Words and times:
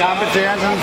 Peter 0.00 0.48
Hansen. 0.48 0.78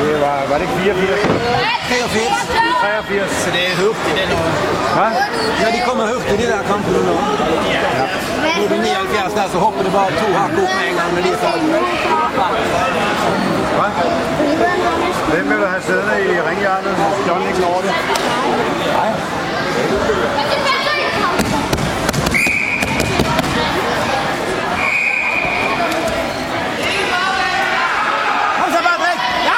Det 0.00 0.20
var, 0.20 0.38
var 0.50 0.56
det 0.58 0.64
ikke 0.64 0.76
84? 0.76 1.20
83. 1.88 2.20
83. 3.08 3.30
Så 3.44 3.50
det 3.50 3.62
er 3.68 3.74
højt 3.80 4.00
i 4.10 4.14
den 4.20 4.28
år. 4.38 4.48
Hvad? 4.96 5.12
Ja, 5.62 5.68
de 5.76 5.80
kommer 5.88 6.04
højt 6.06 6.32
i 6.34 6.36
de 6.42 6.46
der 6.52 6.62
kampene 6.70 6.98
nu. 7.08 7.14
Nu 8.56 8.62
er 8.64 8.68
det 8.68 8.80
79 8.80 9.34
der, 9.38 9.48
så 9.52 9.58
hopper 9.58 9.82
det 9.82 9.92
bare 9.92 10.10
to 10.20 10.26
hakk 10.40 10.52
opp 10.62 10.70
med 10.78 10.84
en 10.90 10.96
gang 11.00 11.10
når 11.14 11.22
de 11.22 11.28
er 11.28 11.40
færdige. 11.44 11.72
Hvad? 13.78 13.92
Hvem 15.32 15.44
vil 15.50 15.58
du 15.62 15.66
have 15.66 15.82
siddende 15.82 16.16
i 16.34 16.40
ringhjernet? 16.48 16.94
John 17.26 17.42
ikke 17.48 17.60
når 17.60 17.80
det. 17.84 17.92
Kom 28.58 28.70
så, 28.72 28.80
Patrick! 28.82 29.20
Ja! 29.44 29.56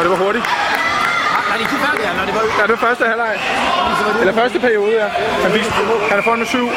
Og 0.00 0.04
det 0.04 0.10
var 0.10 0.16
hurtigt. 0.24 0.44
Nej, 0.44 0.52
de 1.48 1.52
er 1.52 1.58
ikke 1.58 1.70
færdige, 1.86 2.10
når 2.18 2.24
det 2.26 2.34
var 2.34 2.40
Ja, 2.58 2.62
det 2.62 2.70
var 2.70 2.76
første 2.88 3.04
halvleg. 3.04 3.40
Eller 4.20 4.34
første 4.34 4.60
periode, 4.60 4.92
ja. 5.02 5.08
Han, 5.42 5.52
fik, 5.52 5.62
han 6.10 6.18
er 6.18 6.22
foran 6.22 6.38
med 6.38 6.46
syv. 6.46 6.68
Han 6.68 6.76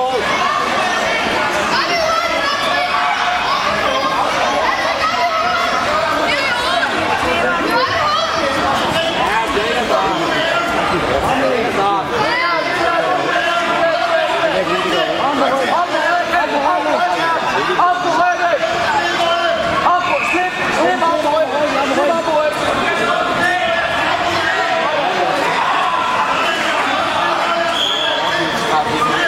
out. 28.87 29.20